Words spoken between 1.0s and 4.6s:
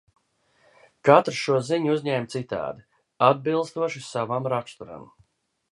Katrs šo ziņu uzņēma citādi, atbilstoši savam